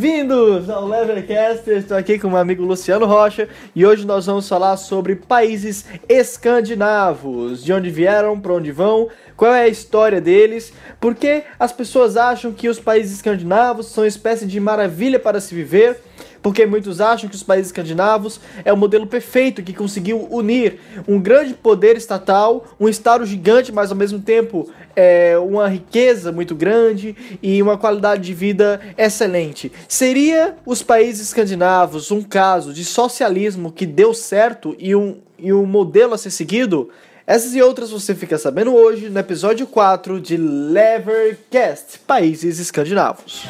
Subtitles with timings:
[0.00, 3.46] Bem-vindos ao Levercast, estou aqui com o meu amigo Luciano Rocha
[3.76, 9.52] e hoje nós vamos falar sobre países escandinavos, de onde vieram, para onde vão, qual
[9.52, 14.08] é a história deles, por que as pessoas acham que os países escandinavos são uma
[14.08, 16.00] espécie de maravilha para se viver
[16.42, 21.20] porque muitos acham que os países escandinavos é o modelo perfeito que conseguiu unir um
[21.20, 27.16] grande poder estatal, um estado gigante, mas ao mesmo tempo é, uma riqueza muito grande
[27.42, 29.70] e uma qualidade de vida excelente.
[29.88, 35.66] Seria os países escandinavos um caso de socialismo que deu certo e um, e um
[35.66, 36.90] modelo a ser seguido?
[37.26, 43.46] Essas e outras você fica sabendo hoje no episódio 4 de Levercast Países Escandinavos.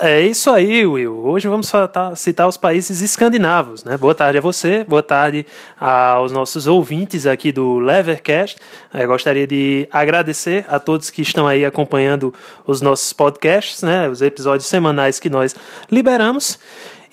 [0.00, 1.26] É isso aí, Will.
[1.26, 1.72] Hoje vamos
[2.14, 3.82] citar os países escandinavos.
[3.82, 3.96] Né?
[3.96, 5.44] Boa tarde a você, boa tarde
[5.76, 8.58] aos nossos ouvintes aqui do Levercast.
[8.94, 12.32] Eu é, gostaria de agradecer a todos que estão aí acompanhando
[12.64, 14.08] os nossos podcasts, né?
[14.08, 15.56] os episódios semanais que nós
[15.90, 16.60] liberamos.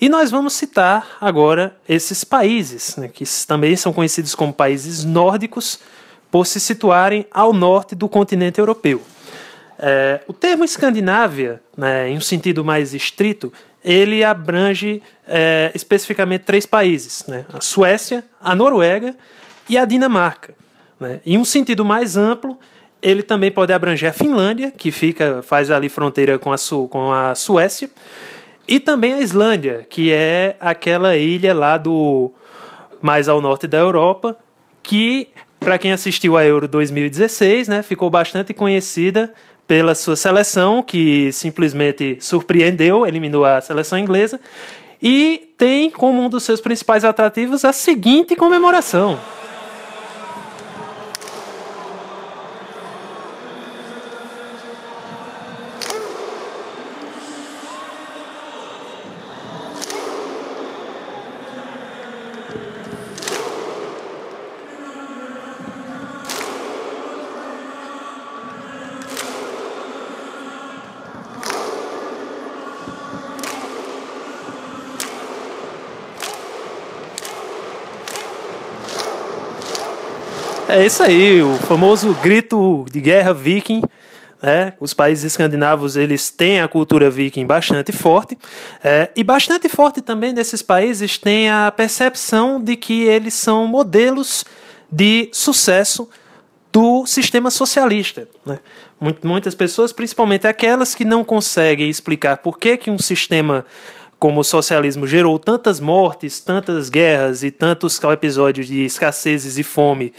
[0.00, 3.08] E nós vamos citar agora esses países, né?
[3.08, 5.80] que também são conhecidos como países nórdicos,
[6.30, 9.02] por se situarem ao norte do continente europeu.
[9.78, 13.52] É, o termo Escandinávia, né, em um sentido mais estrito,
[13.84, 19.14] ele abrange é, especificamente três países: né, a Suécia, a Noruega
[19.68, 20.54] e a Dinamarca.
[20.98, 21.20] Né.
[21.24, 22.58] Em um sentido mais amplo,
[23.02, 27.12] ele também pode abranger a Finlândia, que fica faz ali fronteira com a, Su, com
[27.12, 27.90] a Suécia,
[28.66, 32.32] e também a Islândia, que é aquela ilha lá do
[33.00, 34.36] mais ao norte da Europa,
[34.82, 35.28] que
[35.60, 39.32] para quem assistiu a Euro 2016, né, ficou bastante conhecida
[39.66, 44.40] pela sua seleção, que simplesmente surpreendeu, eliminou a seleção inglesa,
[45.02, 49.18] e tem como um dos seus principais atrativos a seguinte comemoração.
[80.76, 83.80] É isso aí, o famoso grito de guerra viking.
[84.42, 84.74] Né?
[84.78, 88.36] Os países escandinavos eles têm a cultura viking bastante forte
[88.84, 94.44] é, e bastante forte também desses países tem a percepção de que eles são modelos
[94.92, 96.10] de sucesso
[96.70, 98.28] do sistema socialista.
[98.44, 98.58] Né?
[99.24, 103.64] Muitas pessoas, principalmente aquelas que não conseguem explicar por que, que um sistema
[104.18, 110.12] como o socialismo gerou tantas mortes, tantas guerras e tantos episódios de escassezes e fome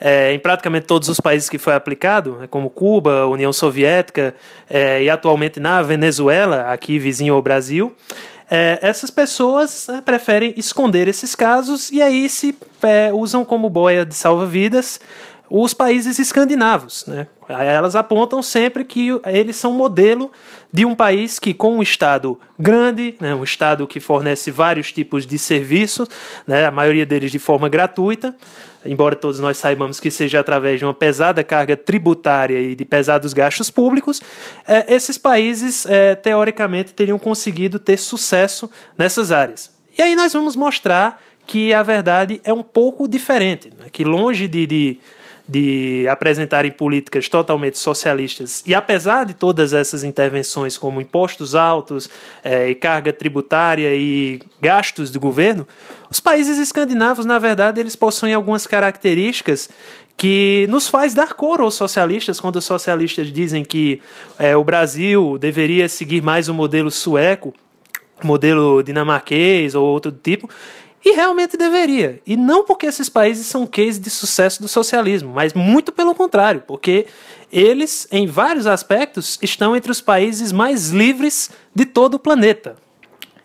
[0.00, 4.34] é, em praticamente todos os países que foi aplicado, né, como Cuba, União Soviética
[4.68, 7.94] é, e atualmente na Venezuela, aqui vizinho ao Brasil,
[8.50, 14.04] é, essas pessoas né, preferem esconder esses casos e aí se é, usam como boia
[14.04, 15.00] de salva-vidas
[15.54, 17.04] os países escandinavos.
[17.06, 17.26] Né?
[17.46, 20.32] Elas apontam sempre que eles são modelo
[20.72, 25.26] de um país que, com um Estado grande, né, um Estado que fornece vários tipos
[25.26, 26.08] de serviços,
[26.46, 28.34] né, a maioria deles de forma gratuita,
[28.82, 33.34] embora todos nós saibamos que seja através de uma pesada carga tributária e de pesados
[33.34, 34.22] gastos públicos,
[34.66, 39.70] é, esses países, é, teoricamente, teriam conseguido ter sucesso nessas áreas.
[39.98, 44.48] E aí nós vamos mostrar que a verdade é um pouco diferente, né, que longe
[44.48, 45.00] de, de
[45.48, 48.62] de apresentarem políticas totalmente socialistas.
[48.66, 52.08] E apesar de todas essas intervenções, como impostos altos,
[52.44, 55.66] é, e carga tributária e gastos do governo,
[56.10, 59.68] os países escandinavos, na verdade, eles possuem algumas características
[60.16, 64.00] que nos faz dar cor aos socialistas quando os socialistas dizem que
[64.38, 67.52] é, o Brasil deveria seguir mais o modelo sueco,
[68.22, 70.48] modelo dinamarquês ou outro tipo.
[71.04, 72.20] E realmente deveria.
[72.24, 76.62] E não porque esses países são case de sucesso do socialismo, mas muito pelo contrário,
[76.66, 77.06] porque
[77.52, 82.76] eles, em vários aspectos, estão entre os países mais livres de todo o planeta.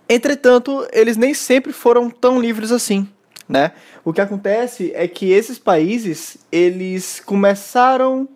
[0.08, 3.10] Entretanto, eles nem sempre foram tão livres assim,
[3.50, 3.74] né?
[4.06, 8.30] O que acontece é que esses países, eles começaram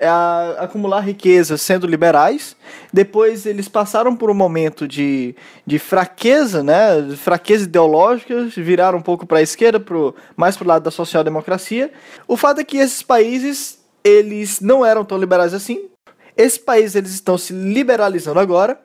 [0.00, 2.56] a acumular riqueza sendo liberais.
[2.92, 5.34] Depois eles passaram por um momento de,
[5.66, 7.14] de fraqueza, né?
[7.16, 11.90] Fraqueza ideológica, viraram um pouco para a esquerda, pro, mais para o lado da social-democracia.
[12.26, 15.88] O fato é que esses países eles não eram tão liberais assim.
[16.36, 18.78] Esses países eles estão se liberalizando agora.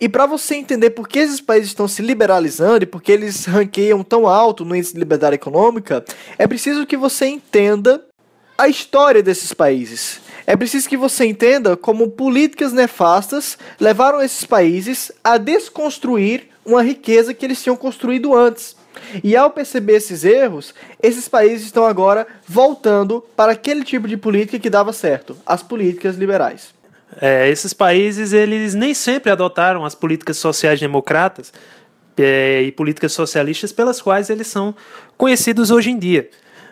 [0.00, 3.44] E para você entender por que esses países estão se liberalizando e por que eles
[3.46, 6.04] ranqueiam tão alto no índice de liberdade econômica,
[6.36, 8.04] é preciso que você entenda
[8.58, 10.20] a história desses países.
[10.48, 17.34] É preciso que você entenda como políticas nefastas levaram esses países a desconstruir uma riqueza
[17.34, 18.74] que eles tinham construído antes.
[19.22, 24.58] E ao perceber esses erros, esses países estão agora voltando para aquele tipo de política
[24.58, 26.72] que dava certo, as políticas liberais.
[27.20, 31.52] É, esses países eles nem sempre adotaram as políticas sociais democratas
[32.16, 34.74] é, e políticas socialistas pelas quais eles são
[35.14, 36.30] conhecidos hoje em dia.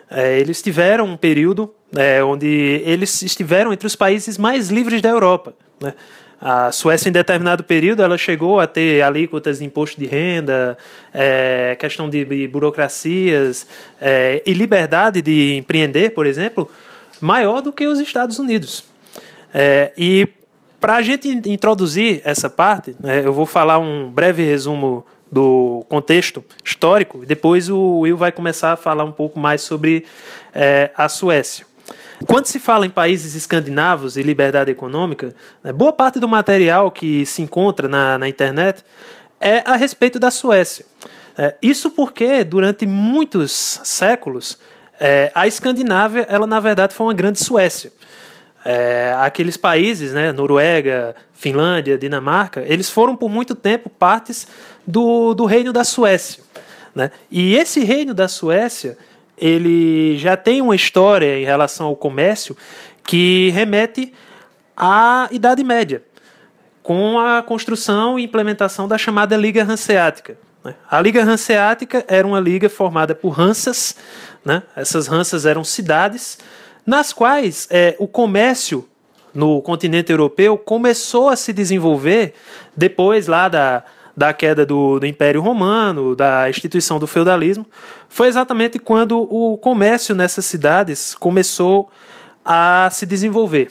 [0.09, 2.47] É, eles tiveram um período é, onde
[2.85, 5.53] eles estiveram entre os países mais livres da Europa.
[5.81, 5.93] Né?
[6.39, 10.77] A Suécia, em determinado período, ela chegou a ter alíquotas de imposto de renda,
[11.11, 13.65] é, questão de, burocracias
[13.99, 16.69] é, e liberdade de empreender, por exemplo,
[17.19, 18.83] maior do que os Estados Unidos.
[19.51, 20.27] É, e
[20.79, 26.43] para a gente introduzir essa parte, né, eu vou falar um breve resumo do contexto
[26.63, 30.05] histórico, depois o Will vai começar a falar um pouco mais sobre
[30.53, 31.65] é, a Suécia.
[32.25, 37.25] Quando se fala em países escandinavos e liberdade econômica, né, boa parte do material que
[37.25, 38.83] se encontra na, na internet
[39.39, 40.85] é a respeito da Suécia.
[41.37, 44.57] É, isso porque, durante muitos séculos,
[44.99, 47.91] é, a Escandinávia, ela na verdade foi uma grande Suécia.
[48.65, 54.47] É, aqueles países, né, Noruega, Finlândia, Dinamarca, eles foram por muito tempo partes
[54.87, 56.41] do, do reino da Suécia.
[56.95, 57.11] Né?
[57.29, 58.97] E esse reino da Suécia,
[59.37, 62.55] ele já tem uma história em relação ao comércio
[63.03, 64.13] que remete
[64.75, 66.01] à Idade Média,
[66.81, 70.37] com a construção e implementação da chamada Liga Hanseática.
[70.63, 70.73] Né?
[70.89, 73.95] A Liga Hanseática era uma liga formada por Hansas,
[74.43, 74.63] né?
[74.75, 76.39] essas Hansas eram cidades,
[76.85, 78.87] nas quais é, o comércio
[79.33, 82.33] no continente europeu começou a se desenvolver
[82.75, 83.83] depois lá da,
[84.17, 87.67] da queda do, do Império Romano, da instituição do feudalismo,
[88.09, 91.91] foi exatamente quando o comércio nessas cidades começou
[92.43, 93.69] a se desenvolver.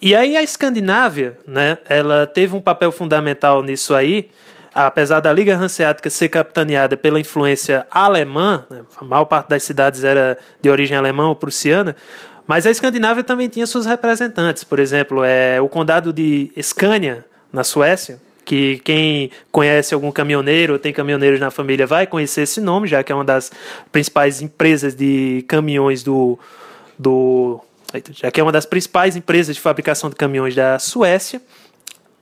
[0.00, 4.30] E aí a Escandinávia, né, ela teve um papel fundamental nisso aí,
[4.72, 10.04] apesar da Liga Hanseática ser capitaneada pela influência alemã, né, a maior parte das cidades
[10.04, 11.96] era de origem alemã ou prussiana,
[12.46, 14.62] mas a Escandinávia também tinha seus representantes.
[14.62, 20.92] Por exemplo, é, o condado de Scania, na Suécia, que quem conhece algum caminhoneiro, tem
[20.92, 23.50] caminhoneiros na família, vai conhecer esse nome, já que é uma das
[23.90, 26.38] principais empresas de caminhões do.
[26.98, 27.60] do
[28.12, 31.42] já que é uma das principais empresas de fabricação de caminhões da Suécia.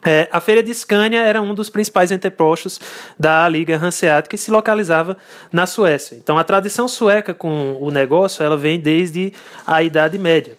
[0.06, 2.78] É, a feira de Scania era um dos principais antepostos
[3.18, 5.16] da Liga Hanseática que se localizava
[5.50, 6.16] na Suécia.
[6.16, 9.32] Então, a tradição sueca com o negócio ela vem desde
[9.66, 10.58] a Idade Média.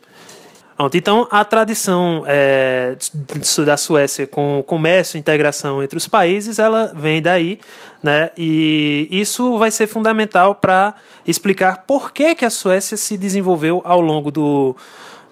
[0.94, 2.98] Então, a tradição é,
[3.66, 7.60] da Suécia com comércio e integração entre os países, ela vem daí,
[8.04, 8.30] né?
[8.38, 10.94] E isso vai ser fundamental para
[11.26, 14.76] explicar por que, que a Suécia se desenvolveu ao longo do,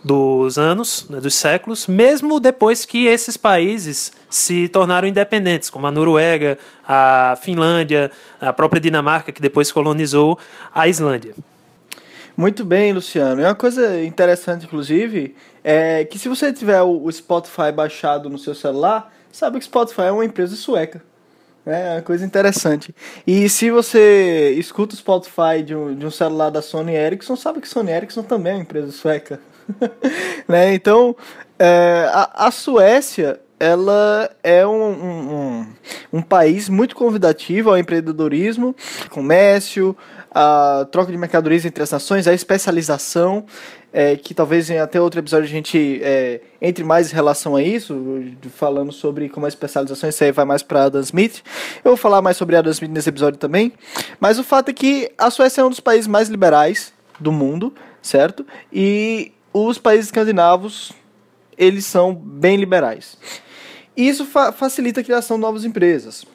[0.01, 5.91] dos anos, né, dos séculos, mesmo depois que esses países se tornaram independentes, como a
[5.91, 6.57] Noruega,
[6.87, 10.39] a Finlândia, a própria Dinamarca, que depois colonizou
[10.73, 11.35] a Islândia.
[12.35, 13.41] Muito bem, Luciano.
[13.41, 18.55] E uma coisa interessante, inclusive, é que se você tiver o Spotify baixado no seu
[18.55, 21.03] celular, sabe que Spotify é uma empresa sueca.
[21.65, 22.93] É uma coisa interessante.
[23.25, 27.61] E se você escuta o Spotify de um, de um celular da Sony Ericsson, sabe
[27.61, 29.39] que Sony Ericsson também é uma empresa sueca.
[30.47, 30.73] né?
[30.73, 31.15] Então,
[31.57, 35.67] é, a, a Suécia ela é um, um,
[36.11, 38.75] um, país muito convidativo ao empreendedorismo,
[39.09, 39.95] comércio,
[40.33, 43.45] a troca de mercadorias entre as nações, a especialização,
[43.91, 47.61] é, que talvez em até outro episódio a gente é, entre mais em relação a
[47.61, 48.25] isso,
[48.55, 51.43] falando sobre como a especialização, isso aí vai mais para Adam Smith.
[51.83, 53.71] Eu vou falar mais sobre Adam Smith nesse episódio também.
[54.19, 57.73] Mas o fato é que a Suécia é um dos países mais liberais do mundo,
[58.01, 58.45] certo?
[58.71, 60.91] E os países escandinavos,
[61.55, 63.17] eles são bem liberais.
[63.95, 66.25] Isso fa facilita a criação de novas empresas.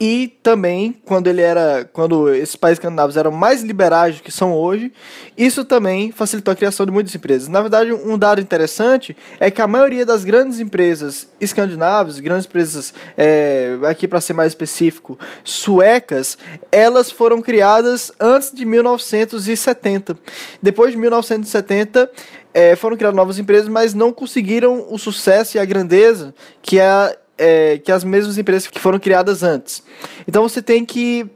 [0.00, 1.88] E também, quando ele era.
[1.92, 4.92] Quando esses países escandinavos eram mais liberais do que são hoje,
[5.36, 7.48] isso também facilitou a criação de muitas empresas.
[7.48, 12.94] Na verdade, um dado interessante é que a maioria das grandes empresas escandinavas, grandes empresas,
[13.16, 16.38] é, aqui para ser mais específico, suecas,
[16.70, 20.16] elas foram criadas antes de 1970.
[20.62, 22.08] Depois de 1970,
[22.54, 27.16] é, foram criadas novas empresas, mas não conseguiram o sucesso e a grandeza que a
[27.38, 29.82] é, que as mesmas empresas que foram criadas antes.
[30.26, 31.26] Então você tem que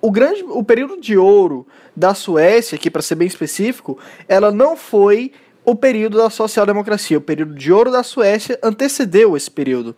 [0.00, 4.76] o grande o período de ouro da Suécia, aqui para ser bem específico, ela não
[4.76, 5.32] foi
[5.64, 7.18] o período da social-democracia.
[7.18, 9.94] O período de ouro da Suécia antecedeu esse período.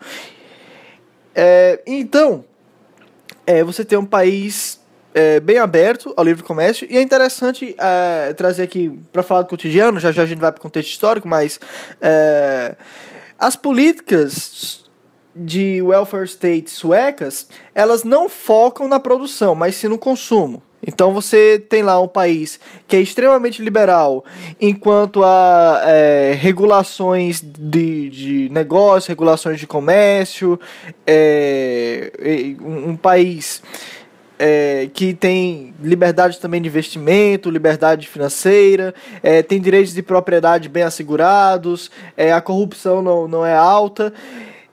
[1.34, 2.44] É, então,
[3.46, 4.80] é, você tem um país
[5.14, 9.48] é, bem aberto ao livre comércio e é interessante é, trazer aqui para falar do
[9.48, 11.60] cotidiano, já já a gente vai para o contexto histórico, mas
[12.00, 12.74] é,
[13.38, 14.84] as políticas
[15.34, 20.62] de welfare state suecas, elas não focam na produção, mas sim no consumo.
[20.84, 22.58] Então você tem lá um país
[22.88, 24.24] que é extremamente liberal
[24.60, 30.58] enquanto a é, regulações de, de negócio, regulações de comércio,
[31.06, 32.10] é,
[32.60, 33.62] um país
[34.44, 40.82] é, que tem liberdade também de investimento, liberdade financeira, é, tem direitos de propriedade bem
[40.82, 44.12] assegurados, é, a corrupção não, não é alta.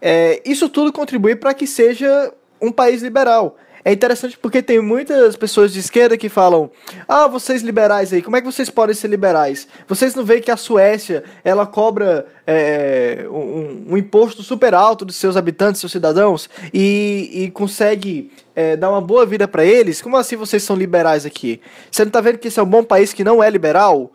[0.02, 3.58] É, isso tudo contribui para que seja um país liberal.
[3.84, 6.70] É interessante porque tem muitas pessoas de esquerda que falam:
[7.08, 9.68] Ah, vocês liberais aí, como é que vocês podem ser liberais?
[9.88, 15.16] Vocês não veem que a Suécia ela cobra é, um, um, imposto super alto dos
[15.16, 20.02] seus habitantes, seus cidadãos, e, e consegue é, dar uma boa vida para eles?
[20.02, 21.62] Como assim vocês são liberais aqui?
[21.90, 24.12] Você não está vendo que esse é um bom país que não é liberal?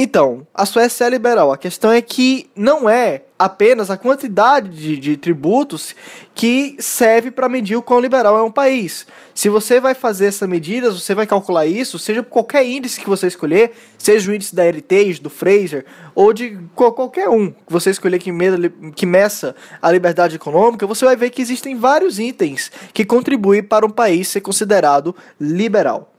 [0.00, 1.50] Então, a Suécia é liberal.
[1.50, 5.92] A questão é que não é apenas a quantidade de, de tributos
[6.36, 9.08] que serve para medir o quão liberal é um país.
[9.34, 13.08] Se você vai fazer essas medidas, você vai calcular isso, seja por qualquer índice que
[13.08, 17.90] você escolher, seja o índice da Heritage, do Fraser, ou de qualquer um que você
[17.90, 22.70] escolher que, me, que meça a liberdade econômica, você vai ver que existem vários itens
[22.94, 26.12] que contribuem para um país ser considerado liberal.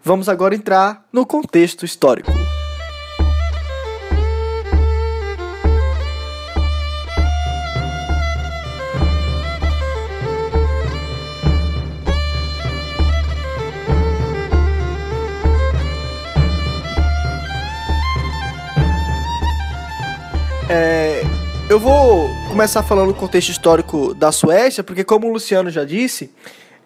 [0.00, 2.30] Vamos agora entrar no contexto histórico.
[20.68, 21.22] É,
[21.68, 26.32] eu vou começar falando do contexto histórico da Suécia, porque como o Luciano já disse,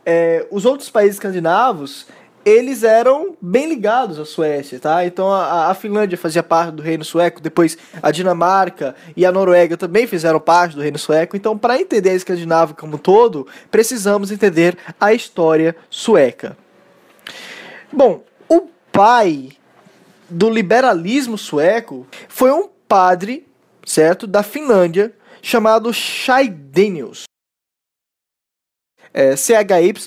[0.05, 2.07] é, os outros países escandinavos
[2.45, 5.05] eles eram bem ligados à Suécia, tá?
[5.05, 9.77] Então a, a, Finlândia fazia parte do Reino Sueco, depois a Dinamarca e a Noruega
[9.77, 11.37] também fizeram parte do Reino Sueco.
[11.37, 16.57] Então, para entender a Escandinávia como um todo, precisamos entender a história sueca.
[17.93, 19.51] Bom, o pai
[20.29, 23.48] do liberalismo sueco foi um padre
[23.89, 24.27] certo?
[24.27, 27.23] Da Finlândia, chamado Chaidenius.
[29.15, 30.05] É, C-H-Y-D-E-N-I-U-S,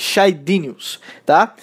[0.00, 1.54] Chaidenius, tá?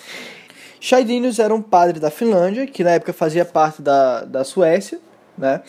[0.80, 5.02] Chaidenius era um padre da Finlândia, que na época fazia parte da, da Suécia,
[5.38, 5.62] né?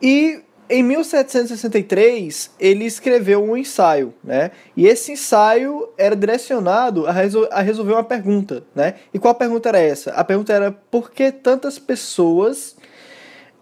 [0.00, 0.40] E
[0.70, 4.52] em 1763 ele escreveu um ensaio, né?
[4.76, 8.94] E esse ensaio era direcionado a, resol a resolver uma pergunta, né?
[9.12, 10.12] E qual pergunta era essa?
[10.12, 12.77] A pergunta era por que tantas pessoas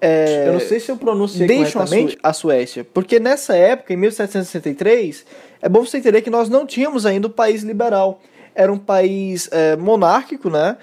[0.00, 2.85] é, eu não sei se eu pronunciei deixam a, Su a Suécia.
[2.85, 5.25] Porque nessa época, em 1763,
[5.62, 8.21] é bom você entender que nós não tínhamos ainda um país liberal.
[8.55, 10.76] Era um país é, monárquico, né?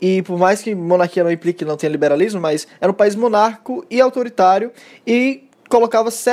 [0.00, 3.14] E por mais que monarquia não implique que não tenha liberalismo, mas era um país
[3.14, 4.70] monárquico e autoritário
[5.06, 6.30] e colocava se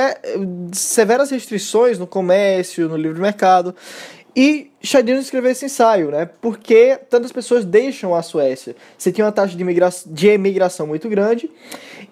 [0.74, 3.74] severas restrições no comércio, no livre mercado.
[4.36, 6.30] E Chadino escreveu esse ensaio, né?
[6.42, 8.76] Porque tantas pessoas deixam a Suécia.
[8.98, 11.50] Você tinha uma taxa de, imigra de emigração muito grande.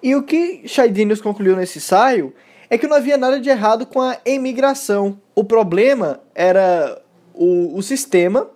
[0.02, 2.32] E o que Chadinius concluiu nesse ensaio
[2.68, 5.18] é que não havia nada de errado com a emigração.
[5.34, 7.02] O problema era
[7.34, 8.48] o, o sistema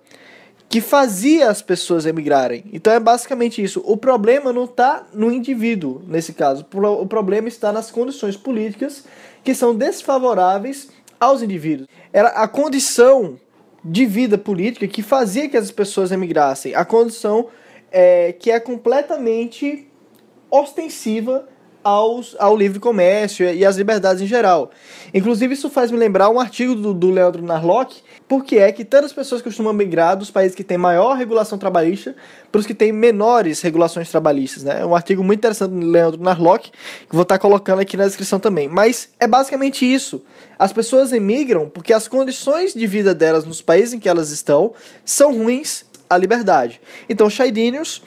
[0.68, 2.64] que fazia as pessoas emigrarem.
[2.72, 3.82] Então é basicamente isso.
[3.84, 6.64] O problema não está no indivíduo, nesse caso.
[6.72, 9.04] O problema está nas condições políticas
[9.42, 11.88] que são desfavoráveis aos indivíduos.
[12.12, 13.38] Era a condição
[13.84, 16.74] de vida política que fazia que as pessoas emigrassem.
[16.74, 17.48] A condição
[17.92, 19.86] é, que é completamente
[20.50, 21.46] ostensiva
[21.84, 24.70] aos, ao livre comércio e às liberdades em geral.
[25.12, 29.12] Inclusive, isso faz me lembrar um artigo do, do Leandro Narlock, porque é que tantas
[29.12, 32.16] pessoas costumam migrar dos países que têm maior regulação trabalhista
[32.50, 34.64] para os que têm menores regulações trabalhistas.
[34.64, 34.80] Né?
[34.80, 38.40] É um artigo muito interessante do Leandro Narlock, que vou estar colocando aqui na descrição
[38.40, 38.66] também.
[38.66, 40.22] Mas é basicamente isso.
[40.58, 44.74] As pessoas emigram porque as condições de vida delas nos países em que elas estão
[45.04, 46.80] são ruins à liberdade.
[47.08, 48.02] Então, Chaidinius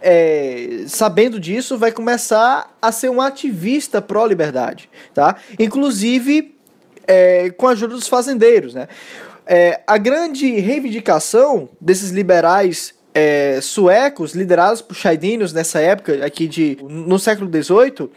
[0.00, 5.36] é, sabendo disso, vai começar a ser um ativista pró-liberdade, tá?
[5.58, 6.54] Inclusive
[7.06, 8.88] é, com a ajuda dos fazendeiros, né?
[9.46, 16.78] É, a grande reivindicação desses liberais é, suecos, liderados por Chaidinius nessa época, aqui de
[16.82, 18.10] no século XVIII,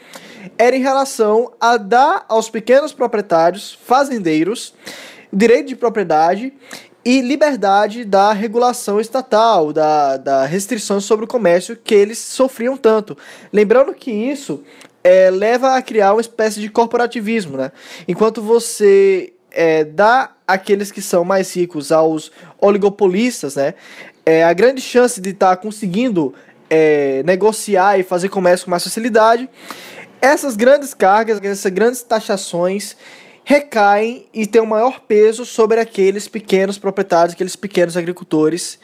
[0.58, 4.74] era em relação a dar aos pequenos proprietários, fazendeiros,
[5.32, 6.54] direito de propriedade
[7.04, 13.18] e liberdade da regulação estatal, da, da restrição sobre o comércio que eles sofriam tanto.
[13.52, 14.64] Lembrando que isso
[15.04, 17.72] é, leva a criar uma espécie de corporativismo, né?
[18.08, 23.74] Enquanto você é, dá aqueles que são mais ricos aos oligopolistas, né?
[24.26, 26.34] É, a grande chance de estar tá conseguindo
[26.70, 29.50] é, negociar e fazer comércio com mais facilidade.
[30.22, 32.96] Essas grandes cargas, essas grandes taxações
[33.44, 38.80] recaem e têm um maior peso sobre aqueles pequenos proprietários, aqueles pequenos agricultores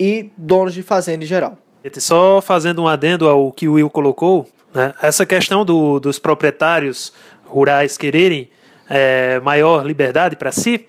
[0.00, 1.58] e donos de fazenda em geral.
[1.98, 7.12] Só fazendo um adendo ao que o Will colocou, né, essa questão do, dos proprietários
[7.44, 8.50] rurais quererem
[8.88, 10.86] é, maior liberdade para si,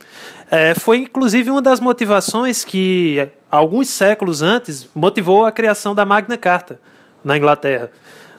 [0.52, 6.38] é, foi inclusive uma das motivações que, alguns séculos antes, motivou a criação da Magna
[6.38, 6.80] Carta
[7.24, 7.92] na Inglaterra.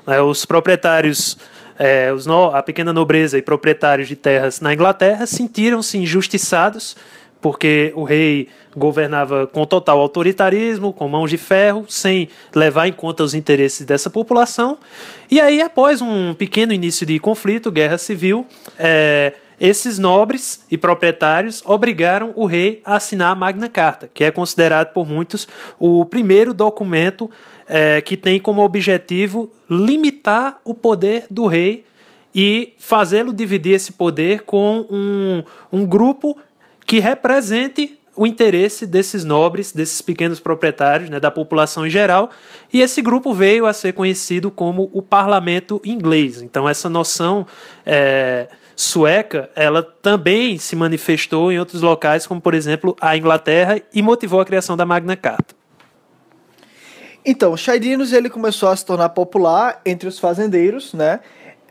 [0.07, 1.37] É, os proprietários
[1.79, 6.95] é, os no, a pequena nobreza e proprietários de terras na Inglaterra sentiram-se injustiçados
[7.41, 13.23] porque o rei governava com total autoritarismo, com mãos de ferro, sem levar em conta
[13.23, 14.77] os interesses dessa população.
[15.31, 18.47] E aí, após um pequeno início de conflito, guerra civil,
[18.79, 24.31] é, esses nobres e proprietários obrigaram o rei a assinar a Magna Carta, que é
[24.31, 25.47] considerado por muitos
[25.79, 27.31] o primeiro documento
[27.69, 31.85] é, que tem como objetivo limitar o poder do rei
[32.35, 36.39] e fazê-lo dividir esse poder com um, um grupo
[36.87, 42.31] que represente o interesse desses nobres, desses pequenos proprietários, né, da população em geral,
[42.73, 46.43] e esse grupo veio a ser conhecido como o Parlamento Inglês.
[46.43, 47.47] Então essa noção
[47.87, 48.49] é,
[48.81, 54.41] sueca, ela também se manifestou em outros locais, como por exemplo a Inglaterra, e motivou
[54.41, 55.55] a criação da Magna Carta.
[57.23, 61.21] Então, o Chaidinos ele começou a se tornar popular entre os fazendeiros, né?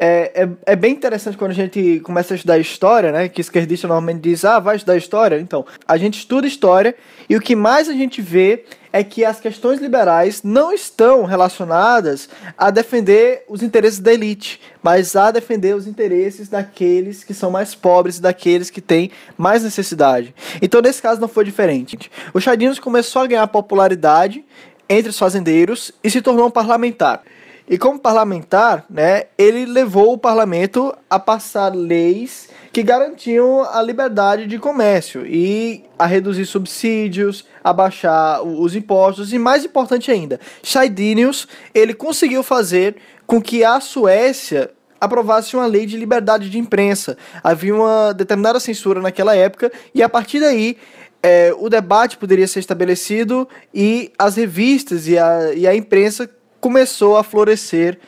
[0.01, 3.27] É, é, é, bem interessante quando a gente começa a estudar história, né?
[3.27, 5.37] Que esquerdista normalmente diz, ah, vai estudar história.
[5.37, 6.95] Então, a gente estuda história
[7.29, 12.29] e o que mais a gente vê é que as questões liberais não estão relacionadas
[12.57, 17.75] a defender os interesses da elite, mas a defender os interesses daqueles que são mais
[17.75, 20.33] pobres e daqueles que têm mais necessidade.
[20.61, 22.09] Então, nesse caso, não foi diferente.
[22.33, 24.45] O Chadinos começou a ganhar popularidade
[24.87, 27.21] entre os fazendeiros e se tornou um parlamentar.
[27.69, 34.47] E como parlamentar, né, ele levou o parlamento a passar leis que garantiam a liberdade
[34.47, 41.47] de comércio e a reduzir subsídios, a baixar os impostos e mais importante ainda, Scheidinius,
[41.71, 42.95] ele conseguiu fazer
[43.27, 47.17] com que a Suécia aprovasse uma lei de liberdade de imprensa.
[47.43, 50.75] Havia uma determinada censura naquela época e a partir daí
[51.21, 57.17] é, o debate poderia ser estabelecido e as revistas e a, e a imprensa começou
[57.17, 57.99] a florescer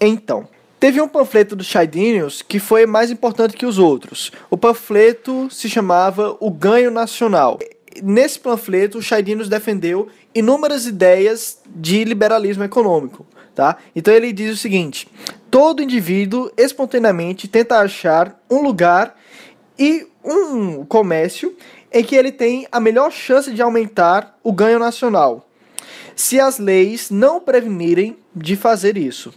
[0.00, 0.48] então.
[0.80, 4.32] Teve um panfleto do Chaidinius que foi mais importante que os outros.
[4.50, 7.60] O panfleto se chamava O Ganho Nacional.
[8.02, 13.24] Nesse panfleto, o Chaidinius defendeu inúmeras ideias de liberalismo econômico.
[13.54, 13.76] Tá?
[13.94, 15.06] Então ele diz o seguinte:
[15.50, 19.16] todo indivíduo espontaneamente tenta achar um lugar
[19.78, 21.54] e um comércio
[21.92, 25.46] em que ele tem a melhor chance de aumentar o ganho nacional,
[26.14, 29.32] se as leis não prevenirem de fazer isso.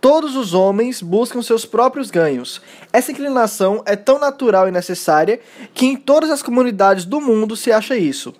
[0.00, 2.60] Todos os homens buscam seus próprios ganhos.
[2.92, 5.40] Essa inclinação é tão natural e necessária
[5.72, 8.34] que em todas as comunidades do mundo se acha isso.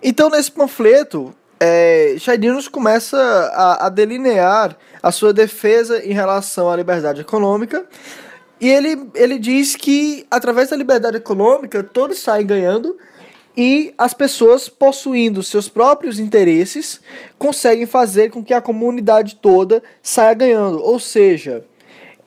[0.00, 6.76] Então, nesse panfleto, é, Chadinos começa a, a delinear a sua defesa em relação à
[6.76, 7.84] liberdade econômica,
[8.60, 12.96] e ele, ele diz que, através da liberdade econômica, todos saem ganhando
[13.56, 17.00] e as pessoas, possuindo seus próprios interesses,
[17.38, 20.82] conseguem fazer com que a comunidade toda saia ganhando.
[20.82, 21.64] Ou seja,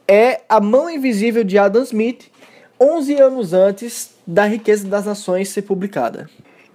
[0.08, 2.32] é a mão invisível de Adam Smith,
[2.80, 6.30] 11 anos antes da riqueza das nações ser publicada.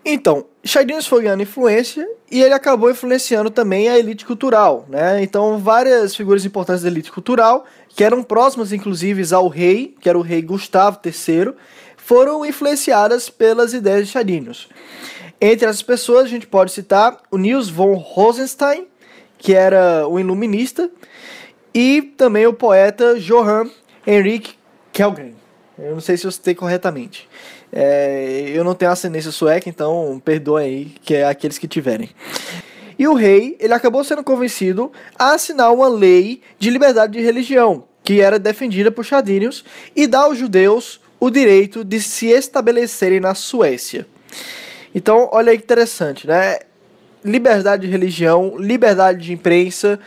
[0.05, 5.23] Então, Chadinhos foi ganhando influência e ele acabou influenciando também a elite cultural, né?
[5.23, 10.19] Então, várias figuras importantes da elite cultural, que eram próximas inclusive ao rei, que era
[10.19, 11.55] o rei Gustavo III,
[12.05, 14.69] foram influenciadas pelas ideias de Chadinhos.
[15.41, 18.87] Entre as pessoas, a gente pode citar o Niels von Rosenstein,
[19.39, 20.91] que era um iluminista,
[21.73, 23.71] e também o poeta Johann
[24.07, 24.55] Henrik
[24.93, 25.35] Kellgren.
[25.79, 27.29] Eu não sei se eu citei corretamente.
[27.73, 32.11] É, eu não tenho ascendência sueca, então perdoem aí, que é aqueles que tiverem.
[32.99, 37.85] E o rei, ele acabou sendo convencido a assinar uma lei de liberdade de religião,
[38.05, 39.65] que era defendida por Chadinius,
[39.97, 44.05] e dar aos judeus o direito de se estabelecerem na Suécia.
[44.93, 46.59] Então, olha que interessante, né?
[47.25, 50.01] Liberdade de religião, liberdade de imprensa,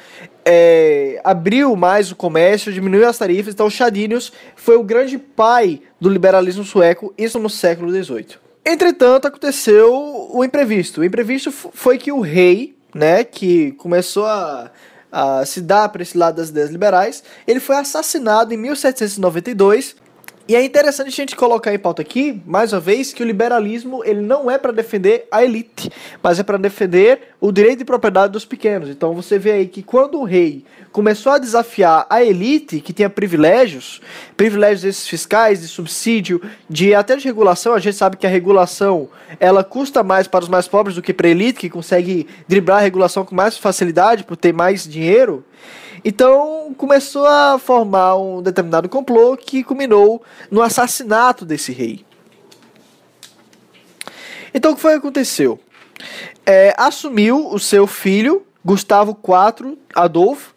[0.43, 3.53] é, abriu mais o comércio, diminuiu as tarifas.
[3.53, 8.35] Então, Chadinius foi o grande pai do liberalismo sueco, isso no século XVIII.
[8.65, 9.93] Entretanto, aconteceu
[10.33, 10.99] o imprevisto.
[10.99, 14.69] O imprevisto foi que o rei, né, que começou a,
[15.09, 20.03] a se dar para esse lado das ideias liberais, ele foi assassinado em 1792
[20.47, 24.03] e é interessante a gente colocar em pauta aqui, mais uma vez, que o liberalismo
[24.05, 28.31] ele não é para defender a elite, mas é para defender o direito de propriedade
[28.31, 28.89] dos pequenos.
[28.89, 33.09] Então você vê aí que quando o rei começou a desafiar a elite, que tinha
[33.09, 33.99] privilégios,
[34.37, 39.09] privilégios esses fiscais, de subsídio, de até de regulação, a gente sabe que a regulação
[39.39, 42.77] ela custa mais para os mais pobres do que para a elite, que consegue driblar
[42.77, 45.43] a regulação com mais facilidade por ter mais dinheiro.
[46.07, 52.05] Então começou a formar um determinado complô que culminou no assassinato desse rei.
[54.53, 55.59] Então o que foi que aconteceu?
[56.45, 60.53] É, assumiu o seu filho, Gustavo IV Adolfo,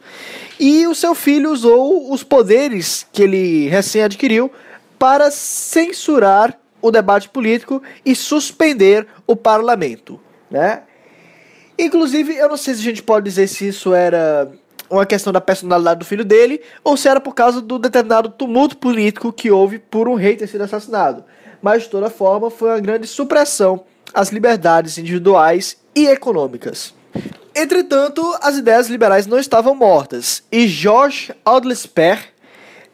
[0.61, 4.53] e o seu filho usou os poderes que ele recém adquiriu
[4.99, 10.83] para censurar o debate político e suspender o parlamento, né?
[11.79, 14.53] Inclusive, eu não sei se a gente pode dizer se isso era
[14.91, 18.77] uma questão da personalidade do filho dele, ou se era por causa do determinado tumulto
[18.77, 21.25] político que houve por um rei ter sido assassinado.
[21.61, 26.95] Mas, de toda forma, foi uma grande supressão às liberdades individuais e econômicas.
[27.55, 32.33] Entretanto, as ideias liberais não estavam mortas, e Georges Audlesper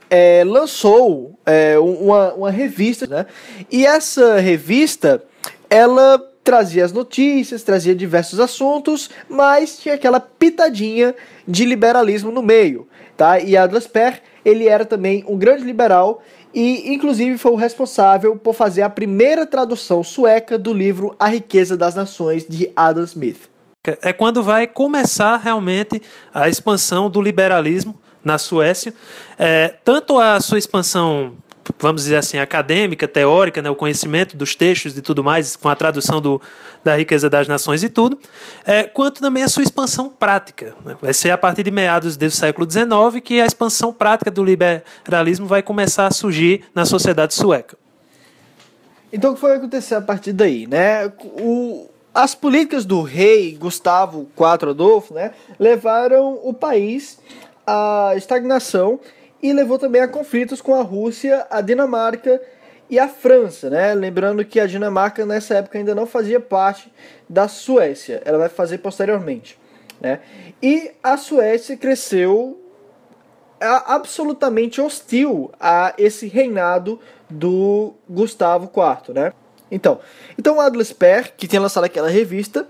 [0.09, 3.27] é, lançou é, uma, uma revista, né?
[3.71, 5.23] E essa revista,
[5.69, 11.15] ela trazia as notícias, trazia diversos assuntos, mas tinha aquela pitadinha
[11.49, 13.41] de liberalismo no meio, tá?
[13.41, 18.55] E Adlas Per, ele era também um grande liberal e inclusive foi o responsável por
[18.55, 23.49] fazer a primeira tradução sueca do livro A Riqueza das Nações de Adam Smith.
[24.03, 26.01] É quando vai começar realmente
[26.33, 28.95] a expansão do liberalismo na Suécia,
[29.39, 31.35] é, tanto a sua expansão
[31.79, 35.77] vamos dizer assim, acadêmica, teórica, né, o conhecimento dos textos e tudo mais, com a
[35.77, 36.41] tradução do,
[36.83, 38.19] da riqueza das nações e tudo,
[38.65, 40.75] é, quanto também a sua expansão prática.
[40.85, 40.97] Né?
[41.01, 45.47] Vai ser a partir de meados do século XIX que a expansão prática do liberalismo
[45.47, 47.77] vai começar a surgir na sociedade sueca.
[49.13, 50.67] Então, o que foi acontecer a partir daí?
[50.67, 51.07] Né?
[51.39, 57.19] O, as políticas do rei Gustavo IV Adolfo né, levaram o país
[57.67, 59.01] à estagnação
[59.45, 62.41] e levou também a conflitos com a Rússia, a Dinamarca
[62.89, 63.93] e a França, né?
[63.93, 66.91] Lembrando que a Dinamarca nessa época ainda não fazia parte
[67.29, 69.59] da Suécia, ela vai fazer posteriormente,
[70.01, 70.21] né?
[70.63, 72.59] E a Suécia cresceu
[73.61, 79.35] absolutamente hostil a esse reinado do Gustavo IV, né?
[79.71, 80.01] Então,
[80.39, 82.67] então Adles Per, que tinha lançado aquela revista,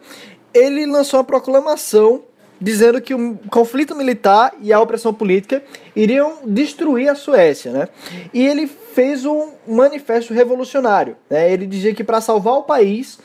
[0.52, 2.24] ele lançou uma proclamação
[2.64, 5.62] dizendo que o conflito militar e a opressão política
[5.94, 7.88] iriam destruir a Suécia, né?
[8.32, 11.52] E ele fez um manifesto revolucionário, né?
[11.52, 13.18] Ele dizia que para salvar o país,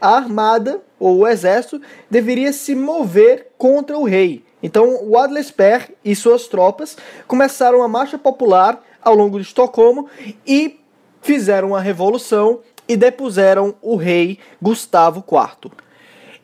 [0.00, 4.44] a armada ou o exército deveria se mover contra o rei.
[4.60, 6.96] Então, o Adlesper e suas tropas
[7.28, 10.08] começaram uma marcha popular ao longo de Estocolmo
[10.44, 10.80] e
[11.22, 15.70] fizeram uma revolução e depuseram o rei Gustavo IV.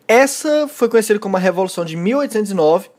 [0.08, 2.90] Essa foi conhecida como a Revolução de 1809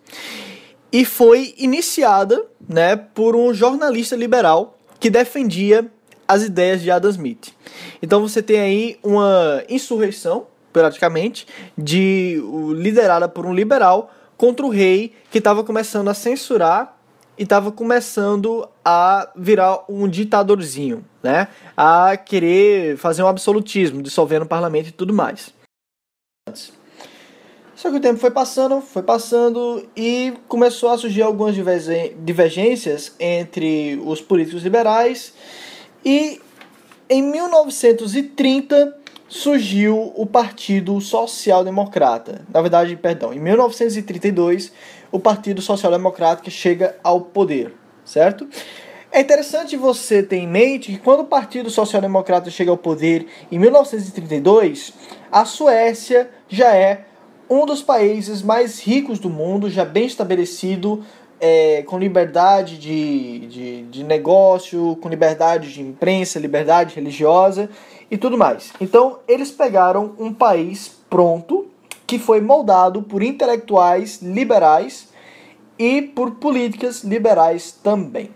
[0.91, 5.89] e foi iniciada né, por um jornalista liberal que defendia
[6.27, 7.53] as ideias de Adam Smith.
[8.01, 12.41] Então você tem aí uma insurreição, praticamente, de
[12.75, 16.97] liderada por um liberal contra o rei que estava começando a censurar
[17.37, 21.47] e estava começando a virar um ditadorzinho, né?
[21.75, 25.53] A querer fazer um absolutismo, dissolvendo o parlamento e tudo mais.
[27.77, 34.01] Só que o tempo foi passando, foi passando e começou a surgir algumas divergências entre
[34.03, 35.31] os políticos liberais
[36.03, 36.41] e
[37.07, 38.97] em 1930
[39.29, 42.41] surgiu o Partido Social Democrata.
[42.51, 44.73] Na verdade, perdão, em 1932
[45.11, 48.47] o Partido Social Democrata chega ao poder, certo?
[49.11, 53.27] É interessante você ter em mente que quando o Partido Social Democrata chega ao poder
[53.51, 54.93] em 1932,
[55.31, 57.05] a Suécia já é
[57.49, 61.03] um dos países mais ricos do mundo, já bem estabelecido,
[61.39, 67.69] é, com liberdade de, de, de negócio, com liberdade de imprensa, liberdade religiosa
[68.10, 68.73] e tudo mais.
[68.81, 71.67] Então, eles pegaram um país pronto,
[72.05, 75.10] que foi moldado por intelectuais liberais
[75.77, 78.31] e por políticas liberais também.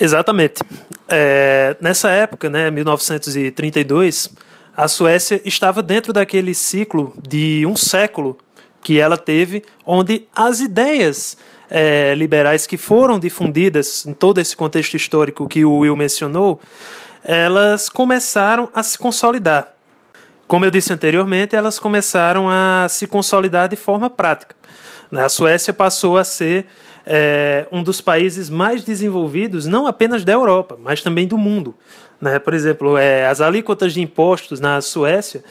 [0.00, 0.62] Exatamente.
[1.08, 4.30] É, nessa época, né, 1932,
[4.78, 8.38] a Suécia estava dentro daquele ciclo de um século
[8.80, 11.36] que ela teve, onde as ideias
[11.68, 16.60] é, liberais que foram difundidas em todo esse contexto histórico que o Will mencionou,
[17.24, 19.74] elas começaram a se consolidar.
[20.46, 24.54] Como eu disse anteriormente, elas começaram a se consolidar de forma prática.
[25.10, 26.66] A Suécia passou a ser
[27.10, 31.74] é, um dos países mais desenvolvidos, não apenas da Europa, mas também do mundo.
[32.20, 32.38] Né?
[32.38, 35.42] Por exemplo, é, as alíquotas de impostos na Suécia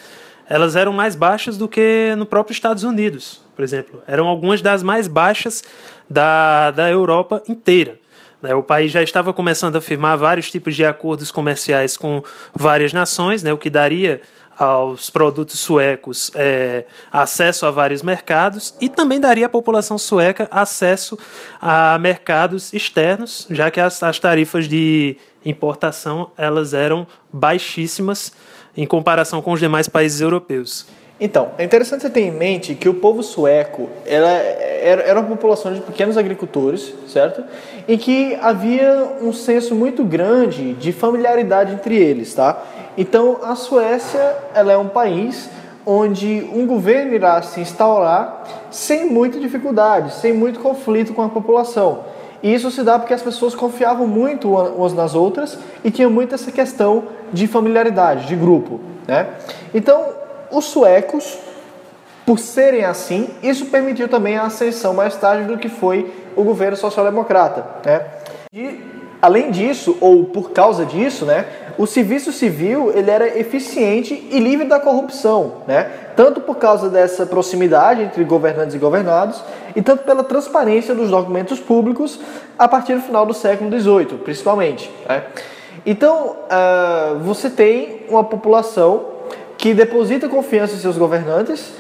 [0.50, 4.02] elas eram mais baixas do que no próprio Estados Unidos, por exemplo.
[4.08, 5.64] Eram algumas das mais baixas
[6.10, 8.00] da, da Europa inteira.
[8.42, 8.56] Né?
[8.56, 12.24] O país já estava começando a firmar vários tipos de acordos comerciais com
[12.56, 13.52] várias nações, né?
[13.52, 14.22] o que daria
[14.58, 21.18] aos produtos suecos é, acesso a vários mercados e também daria à população sueca acesso
[21.62, 28.34] a mercados externos, já que as, as tarifas de importação elas eram baixíssimas
[28.76, 30.86] em comparação com os demais países europeus.
[31.20, 35.74] Então, é interessante você ter em mente que o povo sueco era, era uma população
[35.74, 37.44] de pequenos agricultores, certo?
[37.88, 42.64] E que havia um senso muito grande de familiaridade entre eles, tá?
[42.98, 45.50] Então, a Suécia ela é um país
[45.86, 52.00] onde um governo irá se instaurar sem muita dificuldade, sem muito conflito com a população.
[52.44, 56.36] E isso se dá porque as pessoas confiavam muito umas nas outras e tinha muito
[56.36, 58.80] essa questão de familiaridade, de grupo.
[59.08, 59.28] Né?
[59.74, 60.06] Então,
[60.52, 61.38] os suecos,
[62.26, 66.76] por serem assim, isso permitiu também a ascensão mais tarde do que foi o governo
[66.76, 67.66] social-democrata.
[67.86, 68.02] Né?
[68.60, 68.82] E,
[69.22, 71.46] além disso, ou por causa disso, né,
[71.78, 75.92] o serviço civil ele era eficiente e livre da corrupção, né?
[76.16, 79.44] tanto por causa dessa proximidade entre governantes e governados,
[79.76, 82.20] e tanto pela transparência dos documentos públicos
[82.58, 84.90] a partir do final do século XVIII, principalmente.
[85.08, 85.22] Né?
[85.86, 89.06] Então, uh, você tem uma população
[89.56, 91.74] que deposita confiança em seus governantes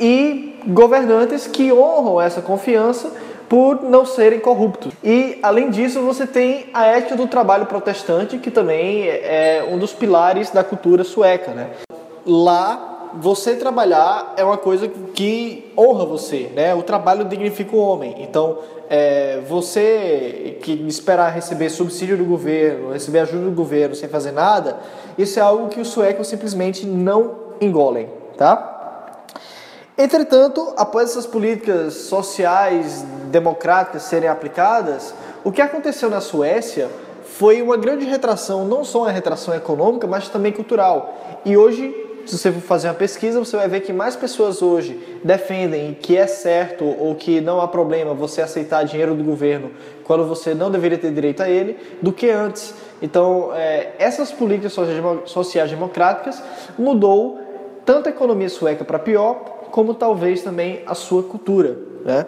[0.00, 3.12] e governantes que honram essa confiança
[3.48, 4.92] por não serem corruptos.
[5.02, 9.92] E, além disso, você tem a ética do trabalho protestante, que também é um dos
[9.92, 11.52] pilares da cultura sueca.
[11.52, 11.70] Né?
[12.26, 16.74] Lá, você trabalhar é uma coisa que honra você, né?
[16.74, 18.16] O trabalho dignifica o homem.
[18.18, 18.58] Então,
[18.90, 24.78] é, você que esperar receber subsídio do governo, receber ajuda do governo sem fazer nada,
[25.16, 28.73] isso é algo que os suecos simplesmente não engolem, tá?
[29.96, 36.88] Entretanto, após essas políticas sociais democráticas serem aplicadas, o que aconteceu na Suécia
[37.24, 41.40] foi uma grande retração, não só uma retração econômica, mas também cultural.
[41.44, 44.98] E hoje se você for fazer uma pesquisa, você vai ver que mais pessoas hoje
[45.22, 49.70] defendem que é certo ou que não há problema você aceitar dinheiro do governo
[50.04, 52.74] quando você não deveria ter direito a ele, do que antes.
[53.02, 54.74] Então, é, essas políticas
[55.26, 56.42] sociais democráticas
[56.78, 57.40] mudou
[57.84, 61.76] tanto a economia sueca para pior, como talvez também a sua cultura.
[62.04, 62.26] Né?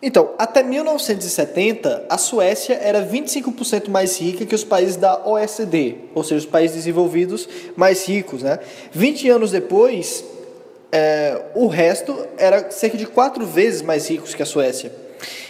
[0.00, 6.22] Então, até 1970, a Suécia era 25% mais rica que os países da OECD, ou
[6.22, 8.44] seja, os países desenvolvidos mais ricos.
[8.44, 8.60] Né?
[8.92, 10.24] 20 anos depois,
[10.92, 14.92] é, o resto era cerca de quatro vezes mais ricos que a Suécia.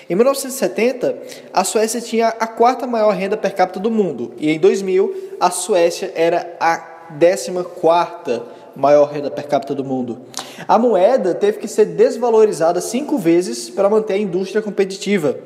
[0.08, 1.14] Em 1970,
[1.52, 5.50] a Suécia tinha a quarta maior renda per capita do mundo, e em 2000, a
[5.50, 10.18] Suécia era a décima quarta maior renda per capita do mundo.
[10.68, 15.36] A moeda teve que ser desvalorizada cinco vezes para manter a indústria competitiva.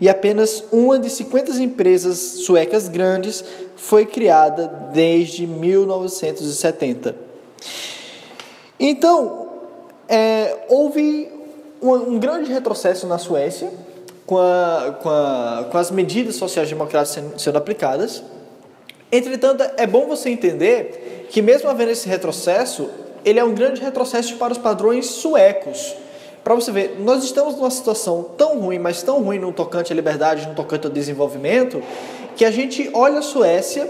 [0.00, 3.44] E apenas uma de 50 empresas suecas grandes
[3.76, 7.14] foi criada desde 1970.
[8.78, 9.48] Então,
[10.08, 11.30] é, houve
[11.82, 13.70] um, um, grande retrocesso na Suécia
[14.26, 18.22] com, a, com, a, com as medidas sociais-democráticas sendo, sendo aplicadas.
[19.12, 22.88] Entretanto, é bom você entender que, mesmo havendo esse retrocesso,
[23.24, 25.94] ele é um grande retrocesso para os padrões suecos.
[26.44, 29.96] Para você ver, nós estamos numa situação tão ruim, mas tão ruim no tocante à
[29.96, 31.82] liberdade, no tocante ao desenvolvimento,
[32.36, 33.88] que a gente olha a Suécia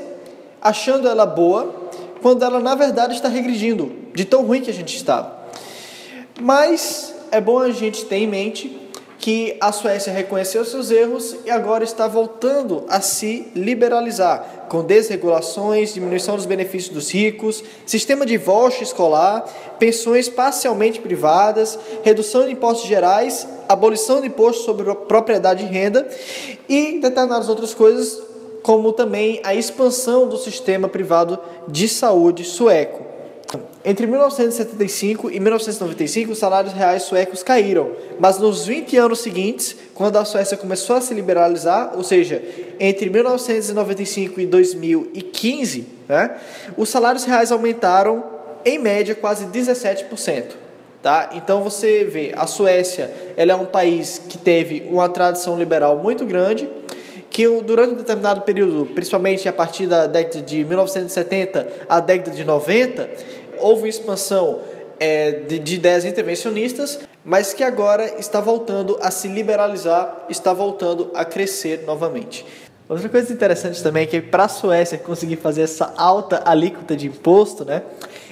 [0.61, 1.75] achando ela boa,
[2.21, 5.45] quando ela na verdade está regredindo, de tão ruim que a gente está.
[6.41, 8.80] Mas é bom a gente ter em mente
[9.21, 15.93] que a Suécia reconheceu seus erros e agora está voltando a se liberalizar, com desregulações,
[15.93, 19.45] diminuição dos benefícios dos ricos, sistema de voucher escolar,
[19.79, 26.09] pensões parcialmente privadas, redução de impostos gerais, abolição de impostos sobre propriedade e renda
[26.67, 28.23] e determinadas outras coisas,
[28.63, 33.10] como também a expansão do sistema privado de saúde sueco.
[33.83, 40.17] Entre 1975 e 1995, os salários reais suecos caíram, mas nos 20 anos seguintes, quando
[40.17, 42.43] a Suécia começou a se liberalizar, ou seja,
[42.79, 46.37] entre 1995 e 2015, né,
[46.77, 48.23] os salários reais aumentaram
[48.67, 50.45] em média quase 17%.
[51.03, 51.31] Tá?
[51.33, 56.27] Então você vê, a Suécia ela é um país que teve uma tradição liberal muito
[56.27, 56.69] grande,
[57.31, 62.45] que durante um determinado período, principalmente a partir da década de 1970 à década de
[62.45, 63.09] 90,
[63.61, 64.61] houve expansão
[64.99, 71.11] é, de, de ideias intervencionistas, mas que agora está voltando a se liberalizar, está voltando
[71.15, 72.45] a crescer novamente.
[72.89, 77.07] Outra coisa interessante também é que para a Suécia conseguir fazer essa alta alíquota de
[77.07, 77.83] imposto, né,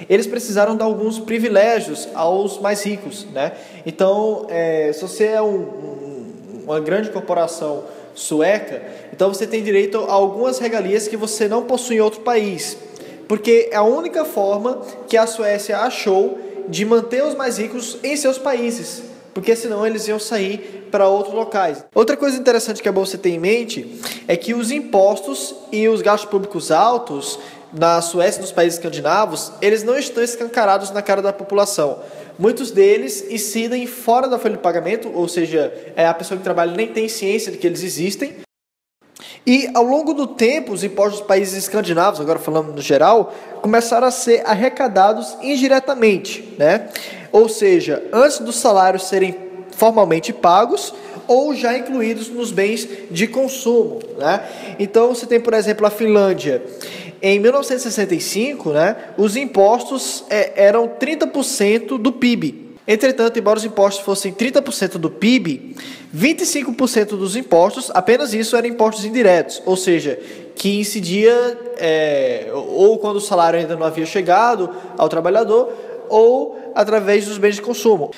[0.09, 3.25] eles precisaram dar alguns privilégios aos mais ricos.
[3.31, 3.53] Né?
[3.85, 8.81] Então, é, se você é um, um, uma grande corporação sueca,
[9.13, 12.77] então você tem direito a algumas regalias que você não possui em outro país.
[13.29, 16.37] Porque é a única forma que a Suécia achou
[16.67, 19.03] de manter os mais ricos em seus países
[19.39, 21.85] porque senão eles iam sair para outros locais.
[21.95, 25.87] Outra coisa interessante que é bom você ter em mente é que os impostos e
[25.87, 27.39] os gastos públicos altos
[27.71, 31.99] na Suécia e nos países escandinavos, eles não estão escancarados na cara da população.
[32.37, 36.73] Muitos deles incidem fora da folha de pagamento, ou seja, é, a pessoa que trabalha
[36.73, 38.37] nem tem ciência de que eles existem.
[39.45, 44.07] E ao longo do tempo, os impostos dos países escandinavos, agora falando no geral, começaram
[44.07, 46.89] a ser arrecadados indiretamente, né?
[47.31, 49.35] Ou seja, antes dos salários serem
[49.71, 50.93] formalmente pagos
[51.27, 54.43] ou já incluídos nos bens de consumo, né?
[54.77, 56.61] Então você tem, por exemplo, a Finlândia.
[57.21, 62.68] Em 1965, né, os impostos é, eram 30% do PIB.
[62.91, 65.75] Entretanto, embora os impostos fossem 30% do PIB,
[66.15, 70.19] 25% dos impostos, apenas isso eram impostos indiretos, ou seja,
[70.55, 71.31] que incidia
[71.77, 75.71] é, ou quando o salário ainda não havia chegado ao trabalhador,
[76.09, 78.09] ou através dos bens de consumo.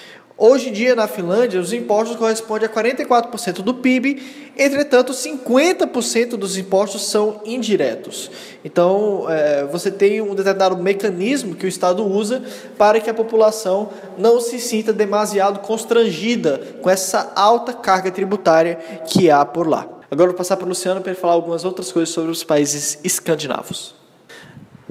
[0.43, 6.57] Hoje em dia, na Finlândia, os impostos correspondem a 44% do PIB, entretanto, 50% dos
[6.57, 8.31] impostos são indiretos.
[8.65, 12.41] Então, é, você tem um determinado mecanismo que o Estado usa
[12.75, 19.29] para que a população não se sinta demasiado constrangida com essa alta carga tributária que
[19.29, 19.87] há por lá.
[20.09, 22.97] Agora, vou passar para o Luciano para ele falar algumas outras coisas sobre os países
[23.03, 24.00] escandinavos.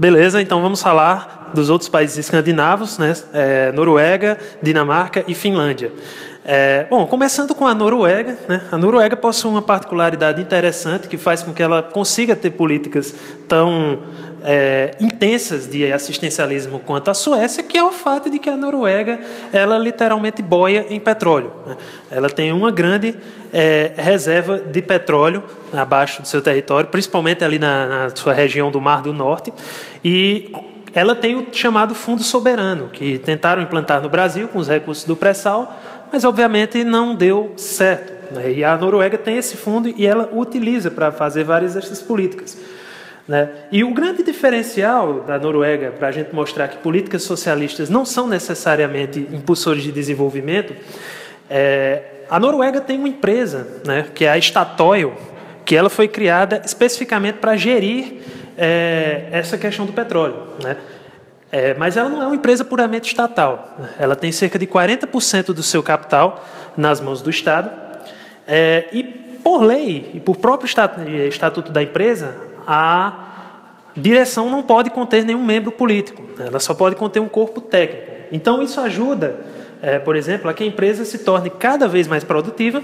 [0.01, 3.15] Beleza, então vamos falar dos outros países escandinavos, né?
[3.35, 5.93] É, Noruega, Dinamarca e Finlândia.
[6.43, 8.63] É, bom, começando com a Noruega, né?
[8.73, 13.15] a Noruega possui uma particularidade interessante que faz com que ela consiga ter políticas
[13.47, 13.99] tão
[14.45, 19.21] é, intensas de assistencialismo quanto a Suécia, que é o fato de que a Noruega
[19.53, 21.53] ela literalmente boia em petróleo.
[21.67, 21.77] Né?
[22.11, 23.15] Ela tem uma grande
[23.53, 28.81] é, reserva de petróleo abaixo do seu território, principalmente ali na, na sua região do
[28.81, 29.53] Mar do Norte,
[30.05, 30.53] e
[30.93, 35.15] ela tem o chamado Fundo Soberano, que tentaram implantar no Brasil com os recursos do
[35.15, 35.79] pré-sal,
[36.13, 38.35] mas obviamente não deu certo.
[38.35, 38.53] Né?
[38.55, 42.57] E a Noruega tem esse fundo e ela utiliza para fazer várias dessas políticas.
[43.31, 43.49] Né?
[43.71, 48.27] E o grande diferencial da Noruega, para a gente mostrar que políticas socialistas não são
[48.27, 50.75] necessariamente impulsores de desenvolvimento,
[51.49, 55.15] é, a Noruega tem uma empresa, né, que é a Statoil,
[55.65, 58.15] que ela foi criada especificamente para gerir
[58.59, 60.49] é, essa questão do petróleo.
[60.61, 60.77] Né?
[61.53, 63.79] É, mas ela não é uma empresa puramente estatal.
[63.97, 66.45] Ela tem cerca de 40% do seu capital
[66.77, 67.71] nas mãos do Estado.
[68.45, 70.69] É, e, por lei, e por próprio
[71.29, 73.31] estatuto da empresa, a
[73.97, 76.23] direção não pode conter nenhum membro político.
[76.39, 78.11] Ela só pode conter um corpo técnico.
[78.33, 79.41] Então, isso ajuda,
[79.83, 82.83] é, por exemplo, a que a empresa se torne cada vez mais produtiva,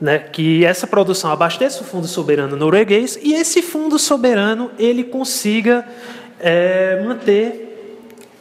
[0.00, 5.86] né, que essa produção abasteça o Fundo Soberano norueguês e esse Fundo Soberano ele consiga
[6.40, 7.68] é, manter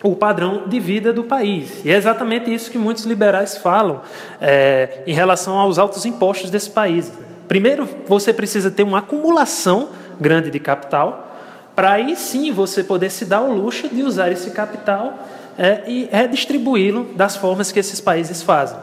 [0.02, 1.86] o padrão de vida do país.
[1.86, 4.02] E é exatamente isso que muitos liberais falam
[4.42, 7.12] é, em relação aos altos impostos desse país.
[7.48, 9.90] Primeiro, você precisa ter uma acumulação
[10.22, 11.36] grande de capital,
[11.76, 16.08] para aí sim você poder se dar o luxo de usar esse capital é, e
[16.12, 18.78] redistribuí-lo das formas que esses países fazem.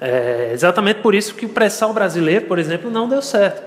[0.00, 3.62] É exatamente por isso que o pré-sal brasileiro, por exemplo, não deu certo.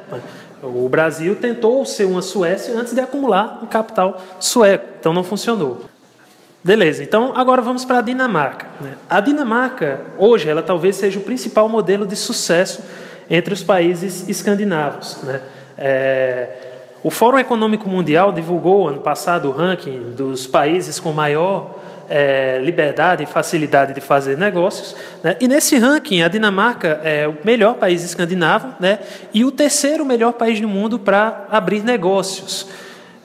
[0.64, 5.86] O Brasil tentou ser uma Suécia antes de acumular um capital sueco, então não funcionou.
[6.64, 8.68] Beleza, então agora vamos para a Dinamarca.
[8.80, 8.93] Né?
[9.10, 12.82] A Dinamarca, hoje, ela talvez seja o principal modelo de sucesso
[13.30, 15.22] entre os países escandinavos.
[15.24, 15.41] Né?
[15.78, 16.73] É,
[17.04, 21.80] o Fórum Econômico Mundial divulgou ano passado o ranking dos países com maior
[22.10, 24.95] é, liberdade e facilidade de fazer negócios.
[25.22, 25.36] Né?
[25.41, 28.99] E nesse ranking, a Dinamarca é o melhor país escandinavo né?
[29.34, 32.68] e o terceiro melhor país do mundo para abrir negócios.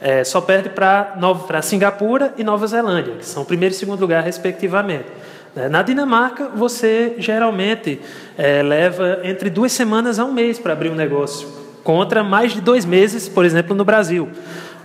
[0.01, 5.07] É, só perde para Singapura e Nova Zelândia, que são primeiro e segundo lugar, respectivamente.
[5.55, 5.69] Né?
[5.69, 8.01] Na Dinamarca, você geralmente
[8.37, 12.61] é, leva entre duas semanas a um mês para abrir um negócio, contra mais de
[12.61, 14.29] dois meses, por exemplo, no Brasil.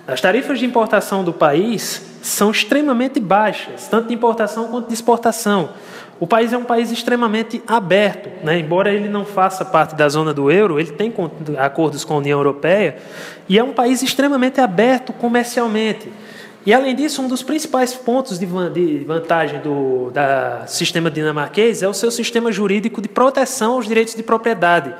[0.07, 5.71] As tarifas de importação do país são extremamente baixas, tanto de importação quanto de exportação.
[6.17, 8.57] O país é um país extremamente aberto, né?
[8.57, 11.13] embora ele não faça parte da zona do euro, ele tem
[11.59, 12.95] acordos com a União Europeia,
[13.49, 16.09] e é um país extremamente aberto comercialmente.
[16.65, 21.93] E, além disso, um dos principais pontos de vantagem do da sistema dinamarquês é o
[21.93, 24.93] seu sistema jurídico de proteção aos direitos de propriedade,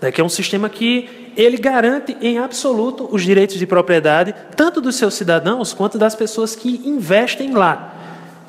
[0.00, 0.10] né?
[0.12, 4.96] que é um sistema que ele garante em absoluto os direitos de propriedade, tanto dos
[4.96, 7.94] seus cidadãos quanto das pessoas que investem lá.